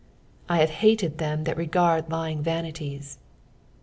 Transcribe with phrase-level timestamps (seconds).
[0.29, 3.17] / hate hated tAem that regard lying tanitiet."